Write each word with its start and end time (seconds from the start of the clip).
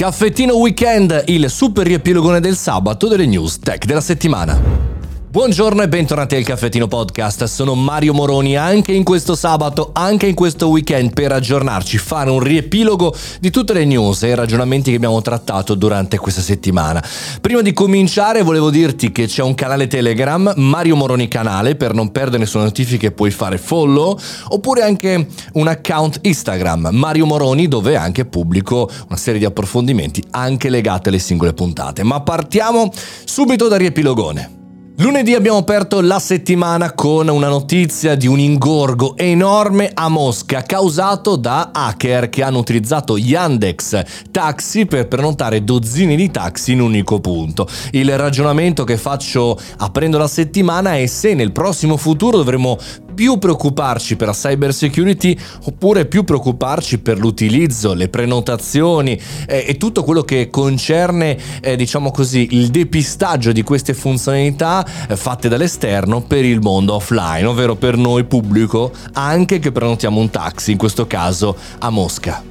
Caffettino 0.00 0.56
Weekend, 0.56 1.24
il 1.26 1.50
super 1.50 1.86
riepilogone 1.86 2.40
del 2.40 2.56
sabato 2.56 3.06
delle 3.06 3.26
news 3.26 3.58
tech 3.58 3.84
della 3.84 4.00
settimana. 4.00 4.89
Buongiorno 5.30 5.82
e 5.82 5.88
bentornati 5.88 6.34
al 6.34 6.42
Caffettino 6.42 6.88
Podcast, 6.88 7.44
sono 7.44 7.76
Mario 7.76 8.12
Moroni 8.12 8.56
anche 8.56 8.90
in 8.90 9.04
questo 9.04 9.36
sabato, 9.36 9.90
anche 9.92 10.26
in 10.26 10.34
questo 10.34 10.66
weekend 10.66 11.12
per 11.12 11.30
aggiornarci, 11.30 11.98
fare 11.98 12.30
un 12.30 12.40
riepilogo 12.40 13.14
di 13.38 13.50
tutte 13.50 13.72
le 13.72 13.84
news 13.84 14.24
e 14.24 14.30
i 14.30 14.34
ragionamenti 14.34 14.90
che 14.90 14.96
abbiamo 14.96 15.22
trattato 15.22 15.76
durante 15.76 16.18
questa 16.18 16.40
settimana. 16.40 17.00
Prima 17.40 17.62
di 17.62 17.72
cominciare 17.72 18.42
volevo 18.42 18.70
dirti 18.70 19.12
che 19.12 19.26
c'è 19.26 19.44
un 19.44 19.54
canale 19.54 19.86
Telegram, 19.86 20.52
Mario 20.56 20.96
Moroni 20.96 21.28
Canale, 21.28 21.76
per 21.76 21.94
non 21.94 22.10
perdere 22.10 22.38
nessuna 22.38 22.64
notifiche 22.64 23.12
puoi 23.12 23.30
fare 23.30 23.56
follow, 23.56 24.18
oppure 24.48 24.82
anche 24.82 25.28
un 25.52 25.68
account 25.68 26.18
Instagram, 26.22 26.88
Mario 26.90 27.26
Moroni, 27.26 27.68
dove 27.68 27.94
anche 27.94 28.24
pubblico 28.24 28.90
una 29.06 29.16
serie 29.16 29.38
di 29.38 29.46
approfondimenti 29.46 30.24
anche 30.32 30.68
legate 30.68 31.08
alle 31.08 31.20
singole 31.20 31.52
puntate. 31.52 32.02
Ma 32.02 32.20
partiamo 32.20 32.90
subito 33.24 33.68
dal 33.68 33.78
riepilogone. 33.78 34.58
Lunedì 35.00 35.34
abbiamo 35.34 35.56
aperto 35.56 36.02
la 36.02 36.18
settimana 36.18 36.92
con 36.92 37.26
una 37.28 37.48
notizia 37.48 38.16
di 38.16 38.26
un 38.26 38.38
ingorgo 38.38 39.16
enorme 39.16 39.90
a 39.94 40.10
Mosca 40.10 40.60
causato 40.60 41.36
da 41.36 41.70
hacker 41.72 42.28
che 42.28 42.42
hanno 42.42 42.58
utilizzato 42.58 43.16
Yandex 43.16 44.02
Taxi 44.30 44.84
per 44.84 45.08
prenotare 45.08 45.64
dozzine 45.64 46.16
di 46.16 46.30
taxi 46.30 46.72
in 46.72 46.80
un 46.80 46.88
unico 46.88 47.18
punto. 47.18 47.66
Il 47.92 48.14
ragionamento 48.18 48.84
che 48.84 48.98
faccio 48.98 49.58
aprendo 49.78 50.18
la 50.18 50.28
settimana 50.28 50.98
è 50.98 51.06
se 51.06 51.32
nel 51.32 51.52
prossimo 51.52 51.96
futuro 51.96 52.36
dovremo 52.36 52.76
più 53.12 53.38
preoccuparci 53.38 54.16
per 54.16 54.28
la 54.28 54.32
cyber 54.32 54.72
security 54.72 55.36
oppure 55.64 56.06
più 56.06 56.24
preoccuparci 56.24 56.98
per 56.98 57.18
l'utilizzo, 57.18 57.94
le 57.94 58.08
prenotazioni 58.08 59.20
eh, 59.46 59.64
e 59.66 59.76
tutto 59.76 60.04
quello 60.04 60.22
che 60.22 60.48
concerne, 60.50 61.36
eh, 61.60 61.76
diciamo 61.76 62.10
così, 62.10 62.48
il 62.52 62.68
depistaggio 62.68 63.52
di 63.52 63.62
queste 63.62 63.94
funzionalità 63.94 64.86
eh, 65.08 65.16
fatte 65.16 65.48
dall'esterno 65.48 66.22
per 66.22 66.44
il 66.44 66.60
mondo 66.60 66.94
offline, 66.94 67.44
ovvero 67.44 67.76
per 67.76 67.96
noi 67.96 68.24
pubblico, 68.24 68.92
anche 69.12 69.58
che 69.58 69.72
prenotiamo 69.72 70.20
un 70.20 70.30
taxi, 70.30 70.72
in 70.72 70.78
questo 70.78 71.06
caso 71.06 71.56
a 71.78 71.90
Mosca. 71.90 72.49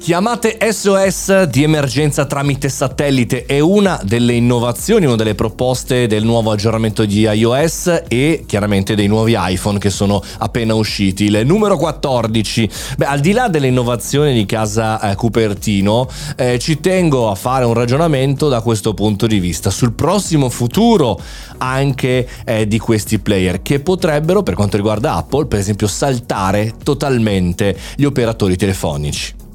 Chiamate 0.00 0.56
SOS 0.70 1.42
di 1.42 1.64
emergenza 1.64 2.24
tramite 2.24 2.70
satellite 2.70 3.44
è 3.44 3.58
una 3.58 4.00
delle 4.02 4.32
innovazioni, 4.32 5.04
una 5.04 5.16
delle 5.16 5.34
proposte 5.34 6.06
del 6.06 6.24
nuovo 6.24 6.50
aggiornamento 6.50 7.04
di 7.04 7.20
iOS 7.20 8.04
e 8.08 8.44
chiaramente 8.46 8.94
dei 8.94 9.06
nuovi 9.06 9.34
iPhone 9.36 9.78
che 9.78 9.90
sono 9.90 10.22
appena 10.38 10.72
usciti. 10.72 11.24
Il 11.24 11.44
numero 11.44 11.76
14, 11.76 12.70
beh, 12.96 13.04
al 13.04 13.20
di 13.20 13.32
là 13.32 13.48
delle 13.48 13.66
innovazioni 13.66 14.32
di 14.32 14.46
casa 14.46 15.10
eh, 15.10 15.14
Cupertino, 15.14 16.08
eh, 16.36 16.58
ci 16.58 16.80
tengo 16.80 17.30
a 17.30 17.34
fare 17.34 17.66
un 17.66 17.74
ragionamento 17.74 18.48
da 18.48 18.62
questo 18.62 18.94
punto 18.94 19.26
di 19.26 19.40
vista 19.40 19.68
sul 19.68 19.92
prossimo 19.92 20.48
futuro 20.48 21.20
anche 21.58 22.26
eh, 22.46 22.66
di 22.66 22.78
questi 22.78 23.18
player 23.18 23.60
che 23.60 23.80
potrebbero, 23.80 24.42
per 24.42 24.54
quanto 24.54 24.76
riguarda 24.76 25.16
Apple, 25.16 25.46
per 25.46 25.58
esempio, 25.58 25.86
saltare 25.86 26.72
totalmente 26.82 27.76
gli 27.94 28.04
operatori 28.04 28.56
telefonici. 28.56 29.46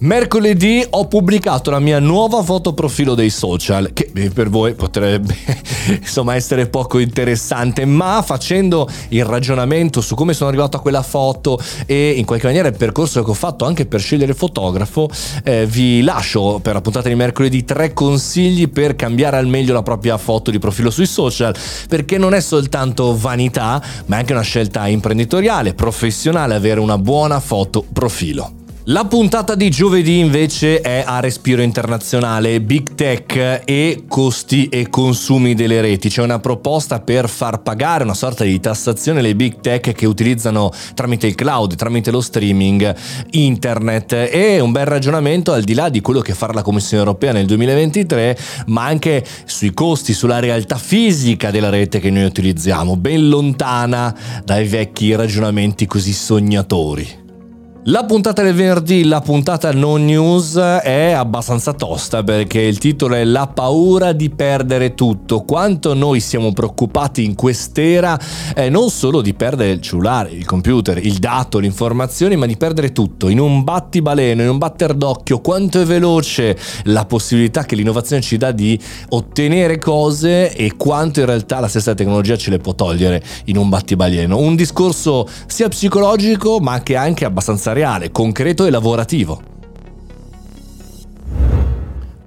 Mercoledì 0.00 0.86
ho 0.90 1.08
pubblicato 1.08 1.72
la 1.72 1.80
mia 1.80 1.98
nuova 1.98 2.40
foto 2.44 2.72
profilo 2.72 3.16
dei 3.16 3.30
social, 3.30 3.90
che 3.92 4.12
per 4.32 4.48
voi 4.48 4.74
potrebbe 4.74 5.36
insomma 5.98 6.36
essere 6.36 6.68
poco 6.68 7.00
interessante, 7.00 7.84
ma 7.84 8.22
facendo 8.24 8.88
il 9.08 9.24
ragionamento 9.24 10.00
su 10.00 10.14
come 10.14 10.34
sono 10.34 10.50
arrivato 10.50 10.76
a 10.76 10.80
quella 10.80 11.02
foto 11.02 11.60
e 11.84 12.10
in 12.10 12.24
qualche 12.24 12.46
maniera 12.46 12.68
il 12.68 12.76
percorso 12.76 13.24
che 13.24 13.30
ho 13.30 13.34
fatto 13.34 13.64
anche 13.64 13.86
per 13.86 13.98
scegliere 13.98 14.34
fotografo, 14.34 15.10
eh, 15.42 15.66
vi 15.66 16.00
lascio 16.02 16.60
per 16.62 16.74
la 16.74 16.80
puntata 16.80 17.08
di 17.08 17.16
mercoledì 17.16 17.64
tre 17.64 17.92
consigli 17.92 18.68
per 18.68 18.94
cambiare 18.94 19.36
al 19.36 19.48
meglio 19.48 19.72
la 19.72 19.82
propria 19.82 20.16
foto 20.16 20.52
di 20.52 20.60
profilo 20.60 20.90
sui 20.90 21.06
social, 21.06 21.52
perché 21.88 22.18
non 22.18 22.34
è 22.34 22.40
soltanto 22.40 23.16
vanità, 23.18 23.82
ma 24.06 24.14
è 24.14 24.18
anche 24.20 24.32
una 24.32 24.42
scelta 24.42 24.86
imprenditoriale, 24.86 25.74
professionale 25.74 26.54
avere 26.54 26.78
una 26.78 26.98
buona 26.98 27.40
foto 27.40 27.84
profilo. 27.92 28.57
La 28.90 29.04
puntata 29.04 29.54
di 29.54 29.68
giovedì 29.68 30.18
invece 30.18 30.80
è 30.80 31.04
a 31.06 31.20
respiro 31.20 31.60
internazionale, 31.60 32.62
big 32.62 32.94
tech 32.94 33.60
e 33.66 34.04
costi 34.08 34.68
e 34.68 34.88
consumi 34.88 35.54
delle 35.54 35.82
reti. 35.82 36.08
C'è 36.08 36.22
una 36.22 36.38
proposta 36.38 36.98
per 36.98 37.28
far 37.28 37.60
pagare 37.60 38.04
una 38.04 38.14
sorta 38.14 38.44
di 38.44 38.58
tassazione 38.58 39.18
alle 39.18 39.34
big 39.34 39.60
tech 39.60 39.92
che 39.92 40.06
utilizzano 40.06 40.72
tramite 40.94 41.26
il 41.26 41.34
cloud, 41.34 41.74
tramite 41.74 42.10
lo 42.10 42.22
streaming, 42.22 42.96
internet 43.32 44.30
e 44.32 44.58
un 44.58 44.72
bel 44.72 44.86
ragionamento 44.86 45.52
al 45.52 45.64
di 45.64 45.74
là 45.74 45.90
di 45.90 46.00
quello 46.00 46.20
che 46.20 46.32
farà 46.32 46.54
la 46.54 46.62
Commissione 46.62 47.02
europea 47.02 47.32
nel 47.32 47.44
2023, 47.44 48.38
ma 48.68 48.86
anche 48.86 49.22
sui 49.44 49.74
costi, 49.74 50.14
sulla 50.14 50.38
realtà 50.38 50.76
fisica 50.76 51.50
della 51.50 51.68
rete 51.68 52.00
che 52.00 52.08
noi 52.08 52.24
utilizziamo, 52.24 52.96
ben 52.96 53.28
lontana 53.28 54.16
dai 54.42 54.66
vecchi 54.66 55.14
ragionamenti 55.14 55.84
così 55.84 56.14
sognatori. 56.14 57.26
La 57.84 58.04
puntata 58.04 58.42
del 58.42 58.54
venerdì, 58.54 59.04
la 59.04 59.20
puntata 59.20 59.72
non 59.72 60.04
news, 60.04 60.56
è 60.56 61.12
abbastanza 61.12 61.72
tosta 61.72 62.22
perché 62.22 62.60
il 62.60 62.76
titolo 62.76 63.14
è 63.14 63.24
La 63.24 63.46
paura 63.46 64.12
di 64.12 64.28
perdere 64.28 64.94
tutto. 64.94 65.42
Quanto 65.42 65.94
noi 65.94 66.20
siamo 66.20 66.52
preoccupati 66.52 67.24
in 67.24 67.34
quest'era 67.34 68.18
eh, 68.54 68.68
non 68.68 68.90
solo 68.90 69.22
di 69.22 69.32
perdere 69.32 69.70
il 69.70 69.80
cellulare, 69.80 70.30
il 70.30 70.44
computer, 70.44 70.98
il 70.98 71.16
dato, 71.18 71.60
le 71.60 71.66
informazioni, 71.66 72.36
ma 72.36 72.44
di 72.44 72.58
perdere 72.58 72.92
tutto 72.92 73.28
in 73.28 73.38
un 73.38 73.62
battibaleno, 73.64 74.42
in 74.42 74.48
un 74.50 74.58
batter 74.58 74.92
d'occhio. 74.92 75.40
Quanto 75.40 75.80
è 75.80 75.84
veloce 75.84 76.58
la 76.84 77.06
possibilità 77.06 77.64
che 77.64 77.74
l'innovazione 77.74 78.20
ci 78.20 78.36
dà 78.36 78.50
di 78.50 78.78
ottenere 79.10 79.78
cose 79.78 80.52
e 80.52 80.76
quanto 80.76 81.20
in 81.20 81.26
realtà 81.26 81.60
la 81.60 81.68
stessa 81.68 81.94
tecnologia 81.94 82.36
ce 82.36 82.50
le 82.50 82.58
può 82.58 82.74
togliere 82.74 83.22
in 83.44 83.56
un 83.56 83.70
battibaleno. 83.70 84.36
Un 84.36 84.56
discorso 84.56 85.26
sia 85.46 85.68
psicologico 85.68 86.58
ma 86.58 86.82
che 86.82 86.96
anche 86.96 87.24
reale, 87.72 88.10
concreto 88.10 88.66
e 88.66 88.70
lavorativo. 88.70 89.56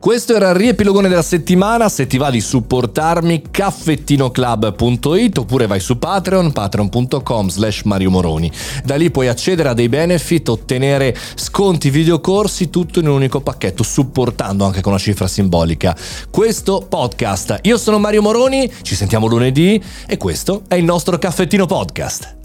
Questo 0.02 0.36
era 0.36 0.50
il 0.50 0.56
riepilogone 0.56 1.08
della 1.08 1.22
settimana, 1.22 1.88
se 1.88 2.08
ti 2.08 2.18
va 2.18 2.32
di 2.32 2.42
supportarmi 2.42 3.44
caffettinoclub.it 3.52 5.38
oppure 5.38 5.68
vai 5.68 5.80
su 5.80 6.00
Patreon, 6.00 6.52
patreon.com 6.52 7.50
slash 7.50 7.84
Mario 7.84 8.10
Moroni. 8.10 8.52
Da 8.84 8.96
lì 8.96 9.12
puoi 9.12 9.28
accedere 9.28 9.70
a 9.70 9.74
dei 9.76 9.90
benefit, 9.90 10.50
ottenere 10.50 11.16
sconti, 11.36 11.92
videocorsi, 11.92 12.72
tutto 12.72 13.00
in 13.00 13.10
un 13.10 13.18
unico 13.18 13.42
pacchetto, 13.42 13.84
supportando 13.84 14.66
anche 14.66 14.82
con 14.82 14.94
una 14.94 15.00
cifra 15.00 15.28
simbolica 15.28 15.96
questo 16.32 16.84
podcast. 16.90 17.60
Io 17.62 17.78
sono 17.78 18.00
Mario 18.00 18.24
Moroni, 18.24 18.72
ci 18.82 18.96
sentiamo 18.96 19.28
lunedì 19.28 19.80
e 20.08 20.18
questo 20.18 20.64
è 20.68 20.74
il 20.74 20.84
nostro 20.84 21.20
caffettino 21.20 21.68
podcast. 21.68 22.41